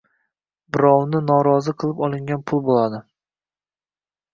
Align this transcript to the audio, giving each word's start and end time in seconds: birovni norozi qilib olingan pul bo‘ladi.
birovni 0.77 1.21
norozi 1.27 1.75
qilib 1.85 2.03
olingan 2.09 2.45
pul 2.49 2.67
bo‘ladi. 2.73 3.07